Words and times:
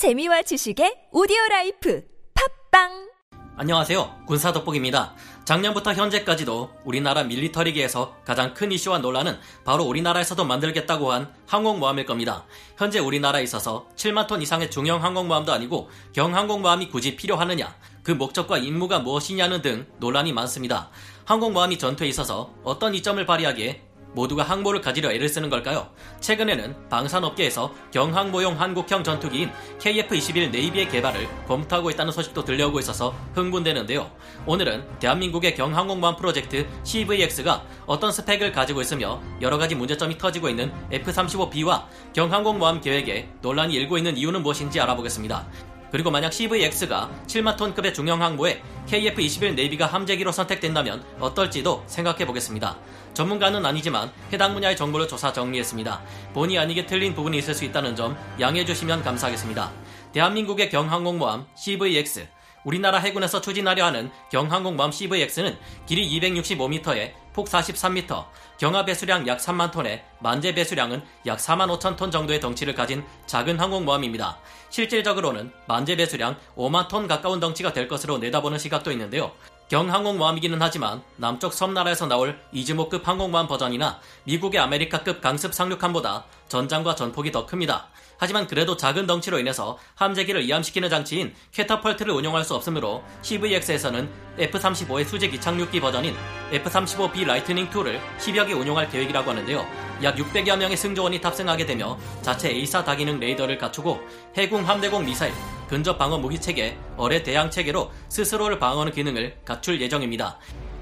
재미와 0.00 0.40
지식의 0.40 1.12
오디오 1.12 1.36
라이프 1.50 2.02
팟빵 2.72 3.10
안녕하세요. 3.58 4.22
군사 4.26 4.50
돋보기입니다. 4.50 5.14
작년부터 5.44 5.92
현재까지도 5.92 6.70
우리나라 6.86 7.22
밀리터리계에서 7.24 8.16
가장 8.24 8.54
큰 8.54 8.72
이슈와 8.72 9.00
논란은 9.00 9.38
바로 9.62 9.84
우리나라에서도 9.84 10.42
만들겠다고 10.42 11.12
한 11.12 11.30
항공모함일 11.46 12.06
겁니다. 12.06 12.46
현재 12.78 12.98
우리나라에 12.98 13.42
있어서 13.42 13.88
7만 13.96 14.26
톤 14.26 14.40
이상의 14.40 14.70
중형 14.70 15.04
항공모함도 15.04 15.52
아니고 15.52 15.90
경항공모함이 16.14 16.88
굳이 16.88 17.14
필요하느냐, 17.14 17.76
그 18.02 18.12
목적과 18.12 18.56
임무가 18.56 19.00
무엇이냐는 19.00 19.60
등 19.60 19.86
논란이 19.98 20.32
많습니다. 20.32 20.88
항공모함이 21.26 21.76
전투에 21.76 22.08
있어서 22.08 22.54
어떤 22.64 22.94
이점을 22.94 23.26
발휘하기에 23.26 23.89
모두가 24.12 24.42
항모를 24.42 24.80
가지려 24.80 25.12
애를 25.12 25.28
쓰는 25.28 25.50
걸까요? 25.50 25.88
최근에는 26.20 26.88
방산업계에서 26.88 27.72
경항모용 27.92 28.60
한국형 28.60 29.04
전투기인 29.04 29.50
KF-21 29.78 30.50
네이비의 30.50 30.88
개발을 30.88 31.28
검토하고 31.46 31.90
있다는 31.90 32.12
소식도 32.12 32.44
들려오고 32.44 32.78
있어서 32.80 33.14
흥분되는데요. 33.34 34.10
오늘은 34.46 34.98
대한민국의 34.98 35.54
경항공모함 35.54 36.16
프로젝트 36.16 36.66
CVX가 36.84 37.64
어떤 37.86 38.12
스펙을 38.12 38.52
가지고 38.52 38.80
있으며 38.80 39.20
여러 39.40 39.58
가지 39.58 39.74
문제점이 39.74 40.18
터지고 40.18 40.48
있는 40.48 40.72
F-35B와 40.90 41.84
경항공모함 42.12 42.80
계획에 42.80 43.28
논란이 43.42 43.74
일고 43.74 43.98
있는 43.98 44.16
이유는 44.16 44.42
무엇인지 44.42 44.80
알아보겠습니다. 44.80 45.46
그리고 45.90 46.10
만약 46.10 46.32
CVX가 46.32 47.10
7만 47.26 47.56
톤급의 47.56 47.92
중형 47.94 48.22
항모에 48.22 48.62
KF-21 48.88 49.54
네이비가 49.54 49.86
함재기로 49.86 50.32
선택된다면 50.32 51.04
어떨지도 51.18 51.84
생각해 51.86 52.26
보겠습니다. 52.26 52.76
전문가는 53.14 53.64
아니지만 53.64 54.10
해당 54.32 54.54
분야의 54.54 54.76
정보를 54.76 55.08
조사 55.08 55.32
정리했습니다. 55.32 56.00
본의 56.32 56.58
아니게 56.58 56.86
틀린 56.86 57.14
부분이 57.14 57.38
있을 57.38 57.54
수 57.54 57.64
있다는 57.64 57.96
점 57.96 58.16
양해해 58.38 58.64
주시면 58.64 59.02
감사하겠습니다. 59.02 59.70
대한민국의 60.12 60.70
경항공모함 60.70 61.46
CVX 61.56 62.28
우리나라 62.64 62.98
해군에서 62.98 63.40
추진하려 63.40 63.84
하는 63.86 64.10
경항공모함 64.30 64.92
CVX는 64.92 65.56
길이 65.86 66.08
265m에 66.20 67.12
폭 67.40 67.48
43m, 67.48 68.26
경하 68.58 68.84
배수량 68.84 69.26
약 69.26 69.38
3만 69.38 69.70
톤에 69.70 70.04
만재 70.18 70.54
배수량은 70.54 71.02
약 71.24 71.38
4만 71.38 71.74
5천 71.78 71.96
톤 71.96 72.10
정도의 72.10 72.38
덩치를 72.38 72.74
가진 72.74 73.02
작은 73.24 73.58
항공모함입니다. 73.58 74.38
실질적으로는 74.68 75.50
만재 75.66 75.96
배수량 75.96 76.36
5만 76.54 76.88
톤 76.88 77.08
가까운 77.08 77.40
덩치가 77.40 77.72
될 77.72 77.88
것으로 77.88 78.18
내다보는 78.18 78.58
시각도 78.58 78.92
있는데요. 78.92 79.32
경항공모함이기는 79.70 80.60
하지만 80.60 81.00
남쪽 81.14 81.54
섬나라에서 81.54 82.08
나올 82.08 82.36
이즈모급 82.50 83.06
항공모함 83.06 83.46
버전이나 83.46 84.00
미국의 84.24 84.60
아메리카급 84.60 85.20
강습 85.20 85.54
상륙함보다 85.54 86.24
전장과 86.48 86.96
전폭이 86.96 87.30
더 87.30 87.46
큽니다. 87.46 87.86
하지만 88.18 88.48
그래도 88.48 88.76
작은 88.76 89.06
덩치로 89.06 89.38
인해서 89.38 89.78
함재기를 89.94 90.42
이함시키는 90.42 90.90
장치인 90.90 91.34
캐터펄트를 91.52 92.12
운용할 92.12 92.44
수 92.44 92.56
없으므로 92.56 93.04
CVX에서는 93.22 94.10
F-35의 94.38 95.06
수직 95.06 95.32
이착륙기 95.34 95.80
버전인 95.80 96.16
F-35B 96.50 97.24
라이트닝 97.24 97.70
2를 97.70 98.00
10여 98.18 98.48
개 98.48 98.52
운용할 98.52 98.90
계획이라고 98.90 99.30
하는데요. 99.30 99.64
약 100.02 100.16
600여 100.16 100.56
명의 100.56 100.76
승조원이 100.76 101.20
탑승하게 101.20 101.64
되며 101.64 101.96
자체 102.22 102.50
AESA 102.50 102.82
다기능 102.82 103.20
레이더를 103.20 103.56
갖추고 103.56 104.00
해군 104.36 104.64
함대공 104.64 105.04
미사일, 105.04 105.32
근접 105.70 105.98
방어 105.98 106.18
무기 106.18 106.40
체계, 106.40 106.76
어뢰 106.96 107.22
대양 107.22 107.48
체계로 107.48 107.92
스스로를 108.08 108.58
방어하는 108.58 108.92
기능을 108.92 109.36
갖출 109.44 109.80
예정입니다. 109.80 110.36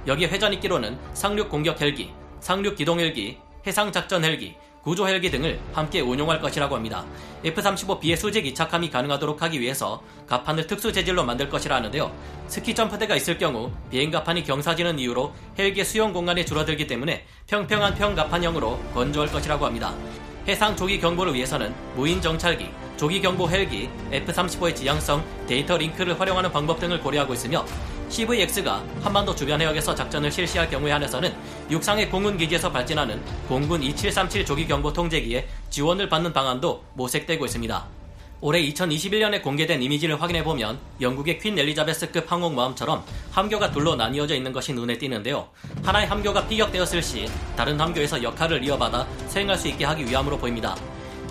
여기 0.07 0.25
회전익기로는 0.25 0.99
상륙 1.13 1.51
공격 1.51 1.79
헬기, 1.83 2.11
상륙 2.41 2.75
기동 2.75 2.99
헬기, 2.99 3.37
해상 3.67 3.93
작전 3.93 4.25
헬기, 4.25 4.55
구조 4.83 5.07
헬기 5.07 5.31
등을 5.31 5.61
함께 5.75 6.01
운용할 6.01 6.41
것이라고 6.41 6.75
합니다. 6.75 7.05
F-35B의 7.45 8.17
수직 8.17 8.47
이착함이 8.47 8.89
가능하도록 8.89 9.43
하기 9.43 9.61
위해서 9.61 10.03
갑판을 10.27 10.67
특수 10.67 10.91
재질로 10.91 11.23
만들 11.23 11.51
것이라 11.51 11.77
하는데요. 11.77 12.11
스키 12.47 12.75
점프대가 12.75 13.15
있을 13.15 13.37
경우 13.37 13.71
비행 13.91 14.11
갑판이 14.11 14.43
경사지는 14.43 14.99
이유로 14.99 15.35
헬기의 15.59 15.85
수용 15.85 16.15
공간이 16.15 16.47
줄어들기 16.47 16.87
때문에 16.87 17.27
평평한 17.47 17.95
평 17.95 18.15
갑판형으로 18.15 18.79
건조할 18.95 19.31
것이라고 19.31 19.67
합니다. 19.67 19.93
해상 20.47 20.75
조기 20.75 20.99
경보를 20.99 21.35
위해서는 21.35 21.75
무인 21.95 22.23
정찰기, 22.23 22.71
조기 22.99 23.21
경보 23.21 23.49
헬기, 23.49 23.89
F-35의 24.11 24.75
지향성, 24.75 25.25
데이터 25.47 25.79
링크를 25.79 26.19
활용하는 26.19 26.51
방법 26.51 26.81
등을 26.81 27.01
고려하고 27.01 27.33
있으며 27.33 27.65
CVX가 28.09 28.83
한반도 29.01 29.35
주변 29.37 29.61
해역에서 29.61 29.95
작전을 29.95 30.33
실시할 30.33 30.69
경우에 30.69 30.91
한해서는 30.91 31.33
육상의 31.71 32.11
공군 32.11 32.37
기지에서 32.37 32.73
발진하는 32.73 33.23
공군 33.47 33.85
2737 33.85 34.45
조기 34.45 34.67
경보 34.67 34.93
통제기에 34.93 35.47
지원을 35.71 36.09
받는 36.09 36.33
방안도 36.33 36.83
모색되고 36.95 37.45
있습니다. 37.45 37.87
올해 38.41 38.63
2021년에 38.63 39.43
공개된 39.43 39.81
이미지를 39.81 40.21
확인해 40.21 40.43
보면 40.43 40.79
영국의 41.01 41.39
퀸 41.39 41.57
엘리자베스급 41.57 42.31
항공모함처럼 42.31 43.05
함교가 43.31 43.71
둘로 43.71 43.95
나뉘어져 43.95 44.35
있는 44.35 44.53
것이 44.53 44.73
눈에 44.73 44.99
띄는데요. 44.99 45.49
하나의 45.85 46.09
함교가 46.09 46.49
피격되었을 46.49 47.03
시 47.03 47.29
다른 47.57 47.81
함교에서 47.81 48.21
역할을 48.21 48.65
이어받아 48.65 49.07
수행할 49.29 49.57
수 49.57 49.69
있게 49.69 49.85
하기 49.85 50.05
위함으로 50.07 50.39
보입니다. 50.39 50.77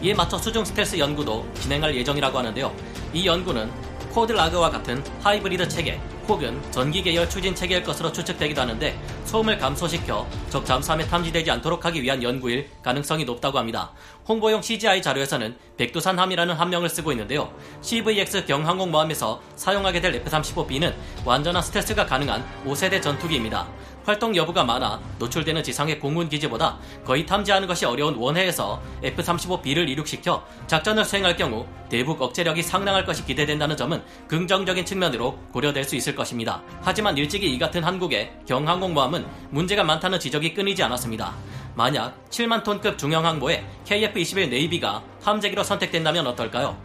이에 0.02 0.13
맞춰 0.13 0.38
수중 0.38 0.63
스텔스 0.63 1.00
연구도 1.00 1.47
진행할 1.56 1.96
예정이라고 1.96 2.38
하는데요. 2.38 2.74
이 3.13 3.25
연구는 3.25 3.72
코드라그와 4.12 4.69
같은 4.69 5.03
하이브리드 5.22 5.68
체계 5.68 6.00
혹은 6.28 6.59
전기 6.72 7.02
계열 7.02 7.30
추진 7.30 7.56
체계일 7.56 7.84
것으로 7.84 8.12
추측되기도 8.12 8.62
하는데 8.62 9.00
소음을 9.25 9.58
감소시켜 9.58 10.28
적 10.50 10.66
잠수함에 10.66 11.06
탐지되지 11.08 11.50
않도록 11.52 11.85
하기 11.85 12.02
위한 12.02 12.22
연구일 12.22 12.69
가능성이 12.84 13.25
높다고 13.25 13.58
합니다. 13.58 13.91
홍보용 14.28 14.62
CGI 14.62 15.02
자료에서는 15.02 15.56
백두산함이라는 15.78 16.56
함명을 16.56 16.90
쓰고 16.90 17.12
있는데요. 17.12 17.52
CVX 17.81 18.46
경항공모함에서 18.46 19.41
사용하게 19.56 20.02
될 20.02 20.16
F-35B는 20.16 20.94
완전한 21.24 21.62
스텔스가 21.64 22.06
가능한 22.06 22.46
5세대 22.66 23.02
전투기입니다. 23.02 23.68
활동 24.07 24.34
여부가 24.38 24.63
많아 24.63 25.01
노출되는 25.19 25.62
지상의 25.63 26.00
공군 26.00 26.29
기지보다 26.29 26.79
거의 27.03 27.25
탐지하는 27.25 27.68
것이 27.68 27.84
어려운 27.84 28.16
원해에서 28.16 28.81
F-35B를 29.03 29.90
이륙시켜 29.90 30.45
작전을 30.66 31.03
수행할 31.03 31.35
경우 31.35 31.68
대북 31.90 32.22
억제력이 32.22 32.63
상당할 32.63 33.03
것이 33.03 33.25
기대된다는 33.25 33.75
점은 33.75 34.01
긍정적인 34.29 34.85
측면으로 34.85 35.38
고려될 35.51 35.84
수 35.84 35.97
있을 35.97 36.16
것입니다. 36.16 36.63
하지만 36.81 37.17
일찍이 37.17 37.53
이 37.53 37.59
같은 37.59 37.84
한국의 37.84 38.31
경항공모함은 38.47 39.25
문제가 39.50 39.84
많다는 39.84 40.22
지적이 40.22 40.53
끊이지 40.53 40.81
않았습니다. 40.84 41.34
만약 41.75 42.16
7만 42.29 42.63
톤급 42.63 42.97
중형 42.97 43.25
항모에 43.25 43.66
KF-21 43.85 44.47
네이비가 44.47 45.03
함재기로 45.22 45.63
선택된다면 45.63 46.28
어떨까요? 46.28 46.78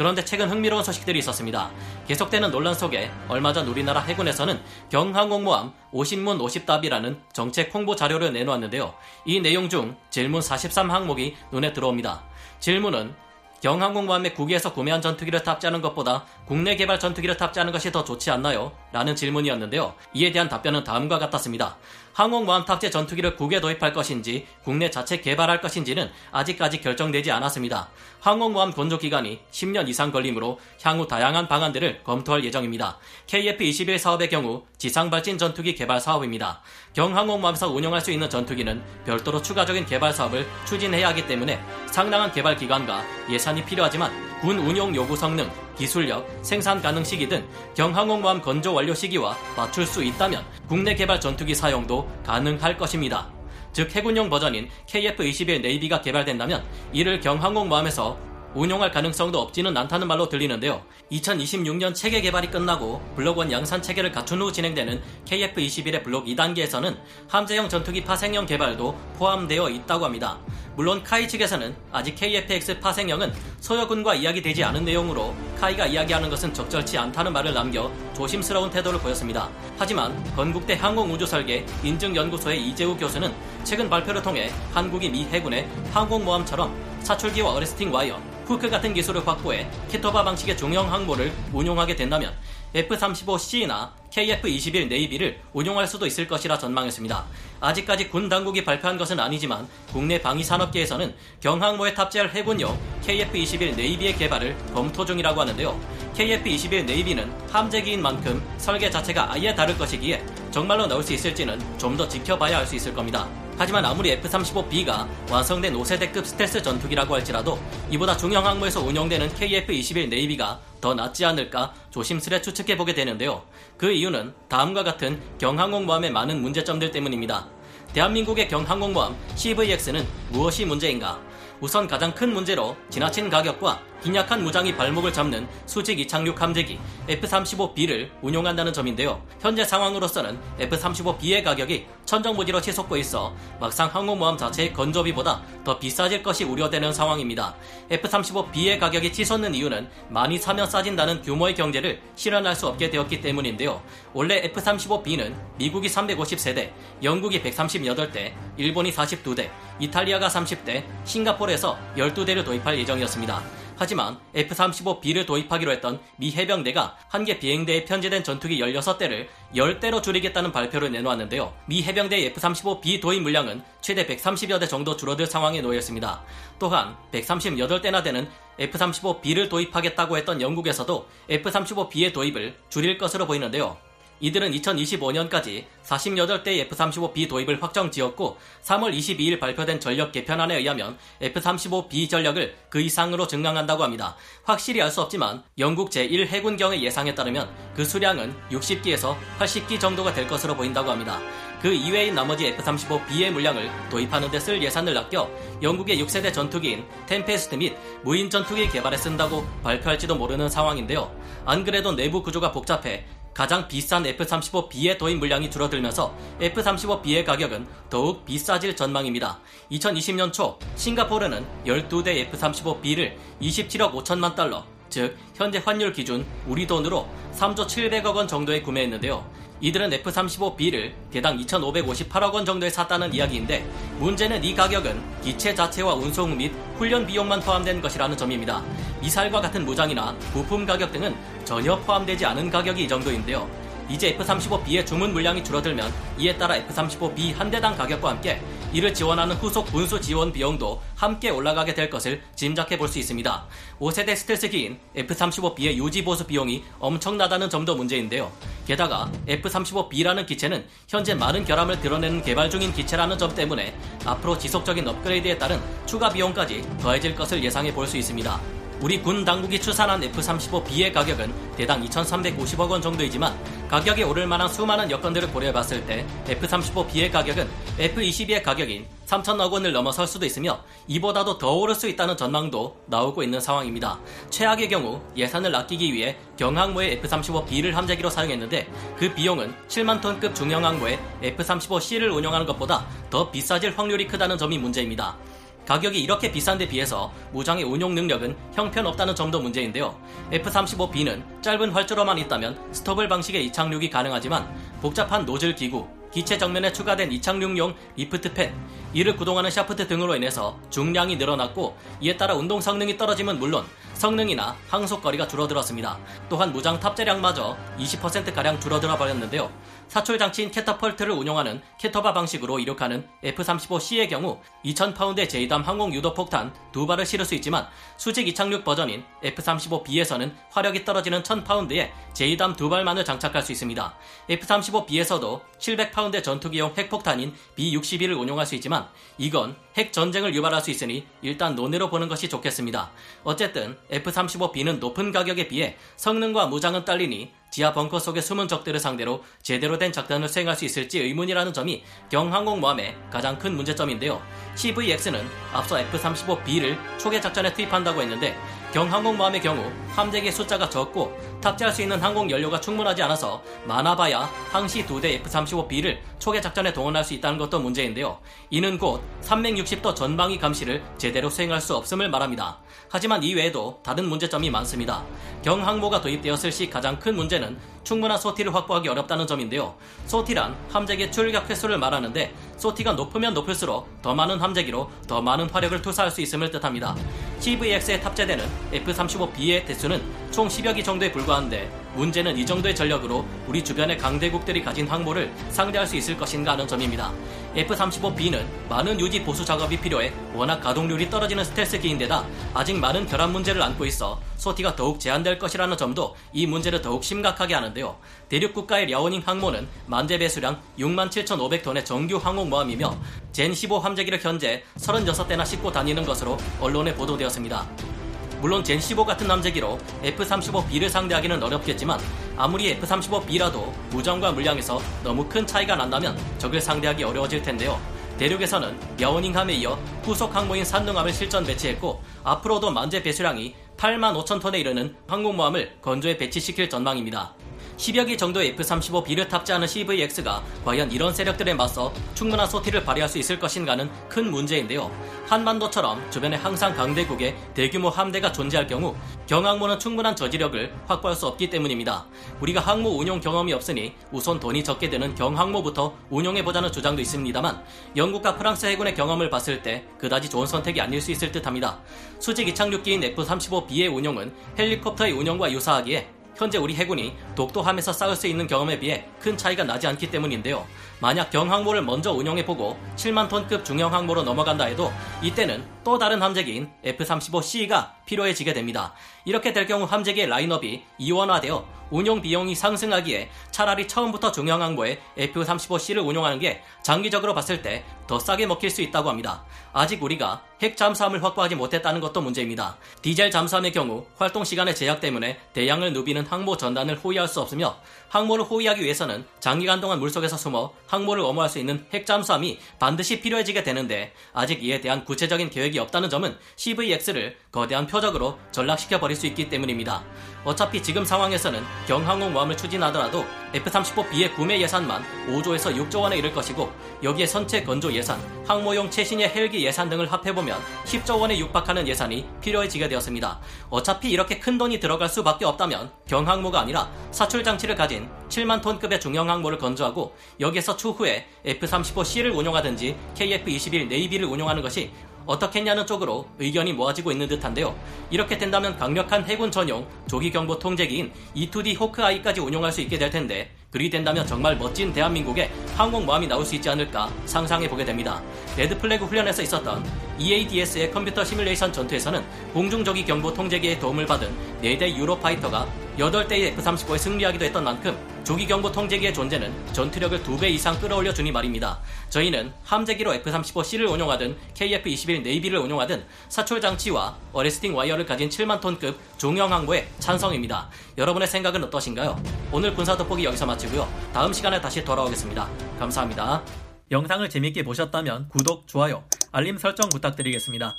그런데 0.00 0.24
최근 0.24 0.48
흥미로운 0.48 0.82
소식들이 0.82 1.18
있었습니다. 1.18 1.70
계속되는 2.08 2.50
논란 2.50 2.72
속에 2.72 3.10
얼마 3.28 3.52
전 3.52 3.68
우리나라 3.68 4.00
해군에서는 4.00 4.58
경항공모함 4.88 5.74
50문 5.92 6.40
50답이라는 6.40 7.18
정책 7.34 7.74
홍보 7.74 7.94
자료를 7.94 8.32
내놓았는데요. 8.32 8.94
이 9.26 9.40
내용 9.40 9.68
중 9.68 9.94
질문 10.08 10.40
43 10.40 10.90
항목이 10.90 11.36
눈에 11.52 11.74
들어옵니다. 11.74 12.22
질문은 12.60 13.14
경항공모함의 13.60 14.32
국외에서 14.32 14.72
구매한 14.72 15.02
전투기를 15.02 15.42
탑재하는 15.42 15.82
것보다 15.82 16.24
국내 16.46 16.76
개발 16.76 16.98
전투기를 16.98 17.36
탑재하는 17.36 17.70
것이 17.70 17.92
더 17.92 18.02
좋지 18.02 18.30
않나요? 18.30 18.72
라는 18.92 19.14
질문이었는데요. 19.14 19.94
이에 20.14 20.32
대한 20.32 20.48
답변은 20.48 20.84
다음과 20.84 21.18
같았습니다. 21.18 21.76
항공모함 22.12 22.64
탑재 22.64 22.90
전투기를 22.90 23.36
국외 23.36 23.60
도입할 23.60 23.92
것인지 23.92 24.46
국내 24.64 24.90
자체 24.90 25.20
개발할 25.20 25.60
것인지는 25.60 26.10
아직까지 26.32 26.80
결정되지 26.80 27.30
않았습니다. 27.30 27.88
항공모함 28.20 28.72
건조 28.72 28.98
기간이 28.98 29.40
10년 29.50 29.88
이상 29.88 30.10
걸리므로 30.10 30.58
향후 30.82 31.06
다양한 31.06 31.48
방안들을 31.48 32.02
검토할 32.02 32.44
예정입니다. 32.44 32.98
KF-21 33.26 33.98
사업의 33.98 34.28
경우 34.28 34.64
지상 34.76 35.08
발진 35.08 35.38
전투기 35.38 35.74
개발 35.74 36.00
사업입니다. 36.00 36.60
경항공모함에서 36.94 37.68
운영할 37.68 38.00
수 38.00 38.10
있는 38.10 38.28
전투기는 38.28 38.82
별도로 39.06 39.40
추가적인 39.40 39.86
개발 39.86 40.12
사업을 40.12 40.46
추진해야 40.66 41.08
하기 41.08 41.26
때문에 41.26 41.62
상당한 41.86 42.32
개발 42.32 42.56
기간과 42.56 43.04
예산이 43.30 43.64
필요하지만 43.64 44.29
군 44.40 44.58
운용 44.58 44.94
요구 44.94 45.14
성능, 45.14 45.50
기술력, 45.76 46.26
생산 46.40 46.80
가능 46.80 47.04
시기 47.04 47.28
등 47.28 47.46
경항공모함 47.74 48.40
건조 48.40 48.72
완료 48.72 48.94
시기와 48.94 49.36
맞출 49.54 49.84
수 49.84 50.02
있다면 50.02 50.42
국내 50.66 50.94
개발 50.94 51.20
전투기 51.20 51.54
사용도 51.54 52.08
가능할 52.24 52.78
것입니다. 52.78 53.30
즉 53.74 53.94
해군용 53.94 54.30
버전인 54.30 54.70
KF-21 54.86 55.60
네이비가 55.60 56.00
개발된다면 56.00 56.64
이를 56.90 57.20
경항공모함에서 57.20 58.16
운용할 58.54 58.90
가능성도 58.90 59.40
없지는 59.40 59.76
않다는 59.76 60.08
말로 60.08 60.28
들리는데요. 60.28 60.82
2026년 61.12 61.94
체계 61.94 62.20
개발이 62.20 62.50
끝나고 62.50 63.00
블록 63.14 63.38
1 63.38 63.52
양산 63.52 63.80
체계를 63.80 64.10
갖춘 64.10 64.42
후 64.42 64.50
진행되는 64.52 65.00
KF-21의 65.26 66.02
블록 66.02 66.26
2단계에서는 66.26 66.96
함재형 67.28 67.68
전투기 67.68 68.02
파생형 68.02 68.46
개발도 68.46 68.96
포함되어 69.18 69.70
있다고 69.70 70.04
합니다. 70.04 70.38
물론 70.74 71.02
카이 71.02 71.28
측에서는 71.28 71.76
아직 71.92 72.16
KF-X 72.16 72.80
파생형은 72.80 73.32
소여군과 73.60 74.14
이야기되지 74.14 74.64
않은 74.64 74.84
내용으로 74.84 75.34
카이가 75.60 75.86
이야기하는 75.86 76.30
것은 76.30 76.54
적절치 76.54 76.96
않다는 76.96 77.32
말을 77.32 77.54
남겨 77.54 77.90
조심스러운 78.14 78.70
태도를 78.70 78.98
보였습니다. 78.98 79.48
하지만 79.78 80.24
건국대 80.34 80.74
항공우주설계 80.74 81.66
인증연구소의 81.84 82.68
이재우 82.68 82.96
교수는 82.96 83.32
최근 83.62 83.90
발표를 83.90 84.22
통해 84.22 84.50
한국이 84.72 85.08
미 85.08 85.24
해군의 85.24 85.68
항공모함처럼 85.92 86.74
사출기와 87.00 87.52
어레스팅 87.52 87.92
와이어, 87.92 88.20
후크 88.50 88.68
같은 88.68 88.92
기술을 88.92 89.24
확보해 89.24 89.68
키토바 89.92 90.24
방식의 90.24 90.56
중형 90.56 90.92
항모를 90.92 91.32
운용하게 91.52 91.94
된다면 91.94 92.34
F-35C나 92.74 93.90
KF-21 94.12 94.88
네이비를 94.88 95.40
운용할 95.52 95.86
수도 95.86 96.04
있을 96.04 96.26
것이라 96.26 96.58
전망했습니다. 96.58 97.24
아직까지 97.60 98.08
군 98.08 98.28
당국이 98.28 98.64
발표한 98.64 98.98
것은 98.98 99.20
아니지만 99.20 99.68
국내 99.92 100.20
방위 100.20 100.42
산업계에서는 100.42 101.14
경항모에 101.40 101.94
탑재할 101.94 102.30
해군용 102.30 102.76
KF-21 103.06 103.76
네이비의 103.76 104.16
개발을 104.16 104.56
검토 104.74 105.04
중이라고 105.04 105.40
하는데요. 105.40 105.78
KF-21 106.16 106.86
네이비는 106.86 107.32
함재기인 107.52 108.02
만큼 108.02 108.42
설계 108.58 108.90
자체가 108.90 109.32
아예 109.32 109.54
다를 109.54 109.78
것이기에 109.78 110.24
정말로 110.50 110.88
나올 110.88 111.04
수 111.04 111.12
있을지는 111.12 111.60
좀 111.78 111.96
더 111.96 112.08
지켜봐야 112.08 112.58
알 112.58 112.66
수 112.66 112.74
있을 112.74 112.94
겁니다. 112.94 113.28
하지만 113.60 113.84
아무리 113.84 114.10
F-35B가 114.12 115.06
완성된 115.30 115.74
5세대급 115.74 116.24
스텔스 116.24 116.62
전투기라고 116.62 117.14
할지라도 117.14 117.58
이보다 117.90 118.16
중형 118.16 118.46
항모에서 118.46 118.80
운영되는 118.80 119.34
KF-21 119.34 120.08
네이비가 120.08 120.58
더 120.80 120.94
낫지 120.94 121.26
않을까 121.26 121.74
조심스레 121.90 122.40
추측해보게 122.40 122.94
되는데요. 122.94 123.42
그 123.76 123.92
이유는 123.92 124.32
다음과 124.48 124.82
같은 124.82 125.20
경항공모함의 125.36 126.10
많은 126.10 126.40
문제점들 126.40 126.90
때문입니다. 126.90 127.48
대한민국의 127.92 128.48
경항공모함 128.48 129.14
CVX는 129.34 130.06
무엇이 130.30 130.64
문제인가? 130.64 131.20
우선 131.60 131.86
가장 131.86 132.14
큰 132.14 132.32
문제로 132.32 132.78
지나친 132.88 133.28
가격과 133.28 133.82
빈약한 134.02 134.42
무장이 134.42 134.76
발목을 134.76 135.12
잡는 135.12 135.46
수직 135.66 136.00
이착륙 136.00 136.40
함재기 136.40 136.78
F-35B를 137.08 138.10
운용한다는 138.22 138.72
점인데요. 138.72 139.22
현재 139.40 139.64
상황으로서는 139.64 140.38
F-35B의 140.58 141.44
가격이 141.44 141.86
천정부지로 142.06 142.60
치솟고 142.60 142.96
있어 142.96 143.34
막상 143.60 143.88
항공모함 143.92 144.36
자체의 144.36 144.72
건조비보다 144.72 145.42
더 145.64 145.78
비싸질 145.78 146.22
것이 146.22 146.44
우려되는 146.44 146.92
상황입니다. 146.92 147.54
F-35B의 147.90 148.80
가격이 148.80 149.12
치솟는 149.12 149.54
이유는 149.54 149.88
많이 150.08 150.38
사면 150.38 150.68
싸진다는 150.68 151.22
규모의 151.22 151.54
경제를 151.54 152.00
실현할 152.16 152.56
수 152.56 152.66
없게 152.68 152.90
되었기 152.90 153.20
때문인데요. 153.20 153.82
원래 154.12 154.38
F-35B는 154.44 155.34
미국이 155.58 155.88
350세대, 155.88 156.70
영국이 157.02 157.42
138대, 157.42 158.32
일본이 158.56 158.92
42대, 158.92 159.50
이탈리아가 159.78 160.28
30대, 160.28 160.84
싱가포르에서 161.04 161.78
12대를 161.96 162.44
도입할 162.44 162.78
예정이었습니다. 162.78 163.42
하지만 163.80 164.18
F-35B를 164.34 165.26
도입하기로 165.26 165.72
했던 165.72 166.00
미 166.16 166.30
해병대가 166.32 166.98
한 167.08 167.24
개 167.24 167.38
비행대에 167.38 167.86
편제된 167.86 168.22
전투기 168.22 168.60
16대를 168.60 169.26
10대로 169.54 170.02
줄이겠다는 170.02 170.52
발표를 170.52 170.92
내놓았는데요. 170.92 171.54
미 171.64 171.82
해병대 171.82 172.26
F-35B 172.26 173.00
도입 173.00 173.22
물량은 173.22 173.62
최대 173.80 174.06
130여 174.06 174.60
대 174.60 174.66
정도 174.66 174.96
줄어들 174.96 175.26
상황에 175.26 175.62
놓였습니다. 175.62 176.22
또한 176.58 176.94
138대나 177.12 178.04
되는 178.04 178.28
F-35B를 178.58 179.48
도입하겠다고 179.48 180.18
했던 180.18 180.42
영국에서도 180.42 181.08
F-35B의 181.30 182.12
도입을 182.12 182.56
줄일 182.68 182.98
것으로 182.98 183.26
보이는데요. 183.26 183.78
이들은 184.20 184.52
2025년까지 184.52 185.64
48대의 185.84 186.60
F-35B 186.60 187.28
도입을 187.28 187.62
확정 187.62 187.90
지었고 187.90 188.36
3월 188.62 188.94
22일 188.96 189.40
발표된 189.40 189.80
전력 189.80 190.12
개편안에 190.12 190.56
의하면 190.56 190.98
F-35B 191.20 192.08
전력을 192.08 192.54
그 192.68 192.80
이상으로 192.80 193.26
증강한다고 193.26 193.82
합니다. 193.82 194.16
확실히 194.44 194.82
알 194.82 194.90
수 194.90 195.00
없지만 195.00 195.44
영국 195.58 195.90
제1해군경의 195.90 196.80
예상에 196.80 197.14
따르면 197.14 197.48
그 197.76 197.84
수량은 197.84 198.34
60기에서 198.50 199.16
80기 199.38 199.78
정도가 199.78 200.12
될 200.12 200.26
것으로 200.26 200.56
보인다고 200.56 200.90
합니다. 200.90 201.20
그 201.62 201.72
이외인 201.72 202.14
나머지 202.14 202.46
F-35B의 202.48 203.30
물량을 203.30 203.70
도입하는 203.90 204.30
데 204.30 204.40
쓸 204.40 204.60
예산을 204.62 204.96
아껴 204.96 205.30
영국의 205.62 206.02
6세대 206.02 206.32
전투기인 206.32 206.84
템페스트 207.06 207.54
및 207.56 207.76
무인 208.02 208.30
전투기 208.30 208.68
개발에 208.68 208.96
쓴다고 208.96 209.46
발표할지도 209.62 210.16
모르는 210.16 210.48
상황인데요. 210.48 211.14
안 211.44 211.62
그래도 211.62 211.92
내부 211.92 212.22
구조가 212.22 212.50
복잡해 212.52 213.04
가장 213.34 213.68
비싼 213.68 214.04
F-35B의 214.04 214.98
도입 214.98 215.18
물량이 215.18 215.50
줄어들면서 215.50 216.14
F-35B의 216.40 217.24
가격은 217.24 217.66
더욱 217.88 218.24
비싸질 218.24 218.76
전망입니다. 218.76 219.38
2020년 219.70 220.32
초 220.32 220.58
싱가포르는 220.74 221.46
12대 221.64 222.08
F-35B를 222.32 223.16
27억 223.40 223.92
5천만 223.92 224.34
달러, 224.34 224.64
즉 224.88 225.16
현재 225.34 225.62
환율 225.64 225.92
기준 225.92 226.26
우리 226.46 226.66
돈으로 226.66 227.08
3조 227.34 227.66
700억 227.66 228.14
원 228.14 228.26
정도에 228.26 228.60
구매했는데요. 228.62 229.24
이들은 229.60 229.92
F-35B를 229.92 230.92
대당 231.10 231.36
2,558억 231.38 232.32
원 232.32 232.44
정도에 232.44 232.70
샀다는 232.70 233.12
이야기인데 233.12 233.68
문제는 233.98 234.42
이 234.42 234.54
가격은 234.54 235.00
기체 235.22 235.54
자체와 235.54 235.94
운송 235.94 236.36
및 236.36 236.52
훈련 236.76 237.06
비용만 237.06 237.40
포함된 237.40 237.82
것이라는 237.82 238.16
점입니다. 238.16 238.62
미사일과 239.02 239.40
같은 239.40 239.64
무장이나 239.66 240.14
부품 240.32 240.64
가격 240.64 240.92
등은 240.92 241.14
전혀 241.44 241.78
포함되지 241.80 242.24
않은 242.24 242.50
가격이 242.50 242.84
이 242.84 242.88
정도인데요. 242.88 243.48
이제 243.90 244.10
F-35B의 244.10 244.86
주문 244.86 245.12
물량이 245.12 245.44
줄어들면 245.44 245.92
이에 246.18 246.36
따라 246.36 246.56
F-35B 246.56 247.34
한 247.36 247.50
대당 247.50 247.76
가격과 247.76 248.10
함께 248.10 248.40
이를 248.72 248.94
지원하는 248.94 249.36
후속 249.36 249.66
분수 249.66 250.00
지원 250.00 250.32
비용도 250.32 250.80
함께 250.96 251.30
올라가게 251.30 251.74
될 251.74 251.90
것을 251.90 252.22
짐작해 252.36 252.78
볼 252.78 252.88
수 252.90 252.98
있습니다. 252.98 253.46
5세대 253.80 254.16
스텔스기인 254.16 254.78
F-35B의 254.96 255.76
유지 255.76 256.02
보수 256.04 256.26
비용이 256.26 256.64
엄청나다는 256.80 257.48
점도 257.48 257.76
문제인데요. 257.76 258.30
게다가 258.66 259.10
F-35B라는 259.28 260.26
기체는 260.26 260.66
현재 260.88 261.14
많은 261.14 261.44
결함을 261.44 261.80
드러내는 261.80 262.22
개발 262.22 262.50
중인 262.50 262.72
기체라는 262.72 263.18
점 263.18 263.34
때문에 263.34 263.74
앞으로 264.04 264.38
지속적인 264.38 264.86
업그레이드에 264.86 265.38
따른 265.38 265.60
추가 265.86 266.08
비용까지 266.08 266.64
더해질 266.80 267.14
것을 267.14 267.42
예상해 267.44 267.72
볼 267.72 267.86
수 267.86 267.96
있습니다. 267.96 268.59
우리 268.82 268.98
군 268.98 269.26
당국이 269.26 269.60
추산한 269.60 270.02
F-35B의 270.02 270.90
가격은 270.90 271.30
대당 271.54 271.84
2,350억 271.84 272.70
원 272.70 272.80
정도이지만 272.80 273.38
가격이 273.68 274.02
오를 274.04 274.26
만한 274.26 274.48
수많은 274.48 274.90
여건들을 274.90 275.30
고려해봤을 275.32 275.84
때 275.84 276.06
F-35B의 276.26 277.12
가격은 277.12 277.46
F-22의 277.78 278.42
가격인 278.42 278.86
3천억 279.06 279.52
원을 279.52 279.72
넘어설 279.72 280.06
수도 280.06 280.24
있으며 280.24 280.60
이보다도 280.86 281.36
더 281.36 281.52
오를 281.52 281.74
수 281.74 281.88
있다는 281.88 282.16
전망도 282.16 282.84
나오고 282.86 283.22
있는 283.22 283.38
상황입니다. 283.38 283.98
최악의 284.30 284.70
경우 284.70 285.02
예산을 285.14 285.54
아끼기 285.54 285.92
위해 285.92 286.16
경항모의 286.38 286.92
F-35B를 286.92 287.72
함재기로 287.72 288.08
사용했는데 288.08 288.66
그 288.96 289.12
비용은 289.12 289.54
7만 289.68 290.00
톤급 290.00 290.34
중형항모의 290.34 290.98
F-35C를 291.22 292.16
운영하는 292.16 292.46
것보다 292.46 292.86
더 293.10 293.30
비싸질 293.30 293.76
확률이 293.76 294.06
크다는 294.06 294.38
점이 294.38 294.56
문제입니다. 294.56 295.18
가격이 295.66 296.00
이렇게 296.00 296.32
비싼데 296.32 296.68
비해서 296.68 297.12
무장의 297.32 297.64
운용 297.64 297.94
능력은 297.94 298.36
형편없다는 298.54 299.14
점도 299.14 299.40
문제인데요. 299.40 299.96
F-35B는 300.32 301.42
짧은 301.42 301.70
활주로만 301.70 302.18
있다면 302.18 302.58
STOVL 302.72 303.08
방식의 303.08 303.46
이착륙이 303.46 303.90
가능하지만 303.90 304.52
복잡한 304.80 305.24
노즐 305.24 305.54
기구, 305.54 305.86
기체 306.12 306.36
정면에 306.36 306.72
추가된 306.72 307.12
이착륙용 307.12 307.74
리프트 307.96 308.34
팬, 308.34 308.52
이를 308.92 309.16
구동하는 309.16 309.50
샤프트 309.50 309.86
등으로 309.86 310.16
인해서 310.16 310.58
중량이 310.70 311.16
늘어났고 311.16 311.76
이에 312.00 312.16
따라 312.16 312.34
운동 312.34 312.60
성능이 312.60 312.96
떨어짐은 312.98 313.38
물론 313.38 313.64
성능이나 313.94 314.56
항속거리가 314.68 315.28
줄어들었습니다. 315.28 315.98
또한 316.30 316.52
무장 316.52 316.80
탑재량마저 316.80 317.56
20%가량 317.78 318.58
줄어들어 318.58 318.96
버렸는데요. 318.96 319.52
사출 319.88 320.18
장치인 320.18 320.50
캐터펄트를 320.52 321.12
운용하는 321.12 321.60
CATOBAR 321.78 322.14
방식으로 322.14 322.60
이륙하는 322.60 323.06
F-35C의 323.24 324.08
경우 324.08 324.38
2000파운드의 324.64 325.28
JDAM 325.28 325.62
항공 325.62 325.92
유도 325.92 326.14
폭탄 326.14 326.54
두 326.72 326.86
발을 326.86 327.04
실을 327.04 327.24
수 327.24 327.34
있지만 327.34 327.66
수직 327.96 328.28
이착륙 328.28 328.64
버전인 328.64 329.04
F-35B에서는 329.22 330.32
화력이 330.50 330.84
떨어지는 330.84 331.22
1000파운드의 331.22 331.90
JDAM 332.14 332.54
두 332.54 332.70
발만을 332.70 333.04
장착할 333.04 333.42
수 333.42 333.52
있습니다. 333.52 333.94
F-35B에서도 334.30 335.40
700파운드의 335.58 336.22
전투기용 336.22 336.74
핵폭탄인 336.78 337.34
B-62를 337.56 338.18
운용할 338.18 338.46
수 338.46 338.54
있지만 338.54 338.79
이건 339.18 339.56
핵 339.76 339.92
전쟁을 339.92 340.34
유발할 340.34 340.60
수 340.60 340.70
있으니 340.70 341.06
일단 341.22 341.54
논외로 341.54 341.90
보는 341.90 342.08
것이 342.08 342.28
좋겠습니다. 342.28 342.90
어쨌든 343.24 343.76
F-35B는 343.90 344.78
높은 344.78 345.12
가격에 345.12 345.48
비해 345.48 345.76
성능과 345.96 346.46
무장은 346.46 346.84
딸리니 346.84 347.32
지하 347.50 347.72
벙커 347.72 347.98
속의 347.98 348.22
숨은 348.22 348.48
적들을 348.48 348.78
상대로 348.78 349.24
제대로 349.42 349.76
된 349.76 349.92
작전을 349.92 350.28
수행할 350.28 350.56
수 350.56 350.64
있을지 350.64 351.00
의문이라는 351.00 351.52
점이 351.52 351.82
경항공모함의 352.10 352.96
가장 353.10 353.38
큰 353.38 353.56
문제점인데요. 353.56 354.22
CVX는 354.54 355.26
앞서 355.52 355.78
F-35B를 355.78 356.78
초계 356.98 357.20
작전에 357.20 357.52
투입한다고 357.52 358.02
했는데 358.02 358.38
경항공모함의 358.72 359.40
경우 359.40 359.68
함재기 359.96 360.30
숫자가 360.30 360.70
적고 360.70 361.12
탑재할 361.40 361.74
수 361.74 361.82
있는 361.82 362.00
항공 362.00 362.30
연료가 362.30 362.60
충분하지 362.60 363.02
않아서 363.02 363.42
많아봐야 363.66 364.30
항시 364.52 364.86
두대 364.86 365.20
F-35B를 365.22 365.98
초계 366.20 366.40
작전에 366.40 366.72
동원할 366.72 367.02
수 367.02 367.14
있다는 367.14 367.36
것도 367.36 367.58
문제인데요. 367.58 368.18
이는 368.50 368.78
곧 368.78 369.02
360도 369.22 369.96
전방위 369.96 370.38
감시를 370.38 370.84
제대로 370.98 371.28
수행할 371.28 371.60
수 371.60 371.74
없음을 371.74 372.08
말합니다. 372.10 372.58
하지만 372.88 373.24
이외에도 373.24 373.80
다른 373.82 374.08
문제점이 374.08 374.50
많습니다. 374.50 375.02
경항모가 375.42 376.00
도입되었을 376.00 376.52
시 376.52 376.70
가장 376.70 376.98
큰 376.98 377.16
문제는 377.16 377.58
충분한 377.82 378.18
소티를 378.18 378.54
확보하기 378.54 378.88
어렵다는 378.88 379.26
점인데요. 379.26 379.74
소티란 380.06 380.54
함재기 380.70 381.10
출격 381.10 381.50
횟수를 381.50 381.78
말하는데 381.78 382.32
소티가 382.60 382.92
높으면 382.92 383.32
높을수록 383.32 383.88
더 384.02 384.14
많은 384.14 384.38
함재기로 384.38 384.90
더 385.06 385.22
많은 385.22 385.48
화력을 385.48 385.80
투사할 385.80 386.10
수 386.10 386.20
있음을 386.20 386.50
뜻합니다. 386.50 386.94
CVX에 387.40 388.00
탑재되는 388.00 388.44
F-35B의 388.72 389.64
대수는 389.66 390.02
총 390.30 390.46
10여 390.46 390.74
기 390.74 390.84
정도에 390.84 391.10
불과한데 391.10 391.70
문제는 391.94 392.36
이 392.36 392.46
정도의 392.46 392.74
전력으로 392.74 393.26
우리 393.46 393.62
주변의 393.62 393.98
강대국들이 393.98 394.62
가진 394.62 394.86
항모를 394.86 395.32
상대할 395.50 395.86
수 395.86 395.96
있을 395.96 396.16
것인가 396.16 396.52
하는 396.52 396.66
점입니다. 396.66 397.12
F-35B는 397.54 398.44
많은 398.68 399.00
유지 399.00 399.22
보수 399.22 399.44
작업이 399.44 399.80
필요해 399.80 400.12
워낙 400.34 400.60
가동률이 400.60 401.10
떨어지는 401.10 401.44
스텔스기인데다 401.44 402.24
아직 402.54 402.76
많은 402.78 403.06
결함 403.06 403.32
문제를 403.32 403.60
안고 403.60 403.84
있어 403.86 404.20
소티가 404.36 404.76
더욱 404.76 405.00
제한될 405.00 405.38
것이라는 405.38 405.76
점도 405.76 406.14
이 406.32 406.46
문제를 406.46 406.80
더욱 406.80 407.02
심각하게 407.04 407.54
하는데요. 407.54 407.96
대륙 408.28 408.54
국가의 408.54 408.86
랴오닝 408.86 409.22
항모는 409.24 409.68
만재 409.86 410.18
배수량 410.18 410.60
67,500톤의 410.78 411.84
정규 411.84 412.16
항공모함이며 412.16 412.96
젠 413.32 413.52
15 413.52 413.80
함재기를 413.80 414.20
현재 414.22 414.62
36대나 414.78 415.44
싣고 415.44 415.72
다니는 415.72 416.04
것으로 416.04 416.38
언론에 416.60 416.94
보도되었습니다. 416.94 417.99
물론 418.40 418.62
젠15 418.62 419.04
같은 419.04 419.30
함재기로 419.30 419.78
F-35B를 420.02 420.88
상대하기는 420.88 421.42
어렵겠지만 421.42 422.00
아무리 422.36 422.70
F-35B라도 422.70 423.70
무정과 423.90 424.32
물량에서 424.32 424.80
너무 425.04 425.26
큰 425.28 425.46
차이가 425.46 425.76
난다면 425.76 426.18
적을 426.38 426.60
상대하기 426.60 427.04
어려워질 427.04 427.42
텐데요. 427.42 427.78
대륙에서는 428.18 428.78
야오닝함에 429.00 429.54
이어 429.54 429.78
후속 430.02 430.34
항모인 430.34 430.64
산능함을 430.64 431.12
실전 431.12 431.44
배치했고 431.44 432.02
앞으로도 432.24 432.70
만재 432.70 433.02
배수량이 433.02 433.54
8만 433.76 434.14
5천 434.22 434.40
톤에 434.40 434.58
이르는 434.60 434.94
항공모함을 435.06 435.78
건조에 435.80 436.16
배치시킬 436.16 436.68
전망입니다. 436.68 437.34
10여 437.80 438.06
기 438.06 438.18
정도의 438.18 438.50
F-35B를 438.50 439.26
탑재하는 439.26 439.66
CVX가 439.66 440.44
과연 440.66 440.92
이런 440.92 441.14
세력들에 441.14 441.54
맞서 441.54 441.90
충분한 442.12 442.46
소티를 442.46 442.84
발휘할 442.84 443.08
수 443.08 443.16
있을 443.16 443.38
것인가는 443.38 443.90
큰 444.06 444.30
문제인데요. 444.30 444.90
한반도처럼 445.26 446.10
주변에 446.10 446.36
항상 446.36 446.74
강대국의 446.74 447.34
대규모 447.54 447.88
함대가 447.88 448.30
존재할 448.32 448.66
경우 448.66 448.94
경항모는 449.26 449.78
충분한 449.78 450.14
저지력을 450.14 450.74
확보할 450.88 451.16
수 451.16 451.26
없기 451.26 451.48
때문입니다. 451.48 452.04
우리가 452.40 452.60
항모 452.60 452.98
운용 452.98 453.18
경험이 453.18 453.54
없으니 453.54 453.94
우선 454.12 454.38
돈이 454.38 454.62
적게 454.62 454.90
드는 454.90 455.14
경항모부터 455.14 455.94
운용해보자는 456.10 456.72
주장도 456.72 457.00
있습니다만 457.00 457.64
영국과 457.96 458.36
프랑스 458.36 458.66
해군의 458.66 458.94
경험을 458.94 459.30
봤을 459.30 459.62
때 459.62 459.86
그다지 459.96 460.28
좋은 460.28 460.46
선택이 460.46 460.82
아닐 460.82 461.00
수 461.00 461.12
있을 461.12 461.32
듯합니다. 461.32 461.80
수직 462.18 462.46
이착륙기인 462.48 463.02
F-35B의 463.04 463.94
운용은 463.94 464.34
헬리콥터의 464.58 465.12
운용과 465.12 465.50
유사하기에 465.50 466.19
현재 466.40 466.56
우리 466.56 466.74
해군이 466.74 467.14
독도함에서 467.34 467.92
싸울 467.92 468.16
수 468.16 468.26
있는 468.26 468.46
경험에 468.46 468.80
비해 468.80 469.04
큰 469.20 469.36
차이가 469.36 469.62
나지 469.62 469.86
않기 469.86 470.10
때문인데요. 470.10 470.66
만약 470.98 471.28
경항모를 471.28 471.82
먼저 471.82 472.12
운용해보고 472.12 472.78
7만 472.96 473.28
톤급 473.28 473.62
중형 473.62 473.92
항모로 473.92 474.22
넘어간다 474.22 474.64
해도 474.64 474.90
이때는 475.20 475.62
또 475.84 475.98
다른 475.98 476.22
함재기인 476.22 476.70
F-35C가 476.82 477.90
필요해지게 478.06 478.54
됩니다. 478.54 478.94
이렇게 479.26 479.52
될 479.52 479.66
경우 479.66 479.84
함재기의 479.84 480.28
라인업이 480.28 480.82
이원화되어 480.96 481.80
운용 481.90 482.22
비용이 482.22 482.54
상승하기에 482.54 483.28
차라리 483.50 483.86
처음부터 483.86 484.32
중형 484.32 484.62
항모에 484.62 484.98
F-35C를 485.18 486.06
운용하는 486.06 486.38
게 486.38 486.62
장기적으로 486.82 487.34
봤을 487.34 487.60
때 487.60 487.84
더 488.10 488.18
싸게 488.18 488.46
먹힐 488.46 488.70
수 488.70 488.82
있다고 488.82 489.08
합니다. 489.08 489.44
아직 489.72 490.02
우리가 490.02 490.42
핵 490.62 490.76
잠수함을 490.76 491.24
확보하지 491.24 491.54
못했다는 491.54 492.00
것도 492.00 492.20
문제입니다. 492.20 492.76
디젤 493.00 493.30
잠수함의 493.30 493.72
경우 493.72 494.04
활동 494.16 494.44
시간의 494.44 494.74
제약 494.74 495.00
때문에 495.00 495.38
대양을 495.54 495.92
누비는 495.94 496.26
항모 496.26 496.58
전단을 496.58 496.96
호위할 496.96 497.28
수 497.28 497.40
없으며 497.40 497.78
항모를 498.10 498.44
호위하기 498.44 498.82
위해서는 498.82 499.24
장기간 499.40 499.80
동안 499.80 500.00
물속에서 500.00 500.36
숨어 500.36 500.72
항모를 500.86 501.22
엄호할 501.22 501.48
수 501.48 501.58
있는 501.58 501.86
핵 501.94 502.04
잠수함이 502.04 502.58
반드시 502.78 503.20
필요해지게 503.20 503.62
되는데 503.62 504.12
아직 504.34 504.62
이에 504.62 504.80
대한 504.80 505.04
구체적인 505.04 505.48
계획이 505.48 505.78
없다는 505.78 506.10
점은 506.10 506.36
CVX를 506.56 507.36
거대한 507.50 507.86
표적으로 507.86 508.38
전락시켜 508.52 509.00
버릴 509.00 509.16
수 509.16 509.26
있기 509.26 509.48
때문입니다. 509.48 510.04
어차피 510.44 510.82
지금 510.82 511.04
상황에서는 511.04 511.62
경항공모함을 511.86 512.56
추진하더라도 512.56 513.24
F-35B의 513.52 514.34
구매 514.34 514.60
예산만 514.60 515.04
5조에서 515.28 515.76
6조 515.76 516.02
원에 516.02 516.16
이를 516.16 516.32
것이고 516.32 516.70
여기에 517.02 517.26
선체 517.26 517.62
건조 517.62 517.92
예산, 517.92 518.18
항모용 518.46 518.90
최신의 518.90 519.28
헬기 519.28 519.64
예산 519.64 519.88
등을 519.88 520.10
합해보면 520.10 520.58
10조 520.84 521.20
원에 521.20 521.38
육박하는 521.38 521.86
예산이 521.86 522.26
필요해지게 522.40 522.88
되었습니다. 522.88 523.40
어차피 523.68 524.10
이렇게 524.10 524.38
큰 524.38 524.56
돈이 524.56 524.80
들어갈 524.80 525.08
수밖에 525.08 525.44
없다면 525.44 525.90
경항모가 526.06 526.60
아니라 526.60 526.90
사출 527.10 527.44
장치를 527.44 527.74
가진 527.74 528.08
7만 528.28 528.62
톤급의 528.62 529.00
중형 529.00 529.28
항모를 529.28 529.58
건조하고 529.58 530.14
여기에서 530.38 530.76
추후에 530.76 531.26
F-35C를 531.44 532.34
운용하든지 532.36 532.96
KF-21 533.16 533.88
네이비를 533.88 534.26
운용하는 534.26 534.62
것이 534.62 534.90
어떻겠냐는 535.30 535.86
쪽으로 535.86 536.26
의견이 536.40 536.72
모아지고 536.72 537.12
있는 537.12 537.28
듯한데요. 537.28 537.72
이렇게 538.10 538.36
된다면 538.36 538.76
강력한 538.76 539.24
해군 539.24 539.52
전용 539.52 539.86
조기 540.08 540.28
경보 540.32 540.58
통제기인 540.58 541.12
E2D 541.36 541.78
호크아이까지 541.78 542.40
운용할 542.40 542.72
수 542.72 542.80
있게 542.80 542.98
될 542.98 543.10
텐데 543.10 543.48
그리 543.70 543.88
된다면 543.88 544.26
정말 544.26 544.56
멋진 544.56 544.92
대한민국의 544.92 545.48
항공모함이 545.76 546.26
나올 546.26 546.44
수 546.44 546.56
있지 546.56 546.68
않을까 546.68 547.08
상상해 547.26 547.68
보게 547.68 547.84
됩니다. 547.84 548.20
레드 548.56 548.76
플래그 548.76 549.04
훈련에서 549.04 549.42
있었던 549.42 549.84
EADS의 550.18 550.90
컴퓨터 550.90 551.24
시뮬레이션 551.24 551.72
전투에서는 551.72 552.24
공중조기 552.52 553.04
경보 553.04 553.32
통제기의 553.32 553.78
도움을 553.78 554.06
받은 554.06 554.28
4대 554.64 554.96
유로파이터가 554.96 555.68
8대의 556.00 556.52
F-35에 556.58 556.96
승리하기도 556.96 557.44
했던 557.44 557.62
만큼 557.62 557.94
조기 558.24 558.46
경보 558.46 558.72
통제기의 558.72 559.12
존재는 559.12 559.52
전투력을 559.74 560.22
2배 560.22 560.44
이상 560.44 560.78
끌어올려 560.80 561.12
주니 561.12 561.30
말입니다. 561.30 561.78
저희는 562.08 562.52
함재기로 562.64 563.12
F-35C를 563.14 563.90
운용하든 563.90 564.36
KF-21 564.54 565.22
네이비를 565.22 565.58
운용하든 565.58 566.04
사출 566.30 566.60
장치와 566.60 567.18
arresting 567.32 567.76
wire를 567.76 568.06
가진 568.06 568.30
7만 568.30 568.60
톤급 568.60 568.98
항모에 569.20 569.88
찬성입니다. 569.98 570.70
여러분의 570.96 571.28
생각은 571.28 571.64
어떠신가요? 571.64 572.22
오늘 572.50 572.74
군사 572.74 572.96
돋보기 572.96 573.24
여기서 573.24 573.44
마치고요. 573.44 573.86
다음 574.14 574.32
시간에 574.32 574.60
다시 574.60 574.82
돌아오겠습니다. 574.82 575.48
감사합니다. 575.78 576.42
영상을 576.90 577.28
재밌게 577.28 577.62
보셨다면 577.62 578.28
구독, 578.30 578.66
좋아요, 578.66 579.04
알림 579.32 579.58
설정 579.58 579.88
부탁드리겠습니다. 579.90 580.76